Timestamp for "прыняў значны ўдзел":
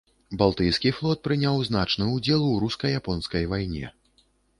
1.27-2.47